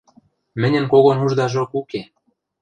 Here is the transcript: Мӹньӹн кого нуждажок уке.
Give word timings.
Мӹньӹн 0.61 0.85
кого 0.91 1.11
нуждажок 1.17 1.71
уке. 1.79 2.01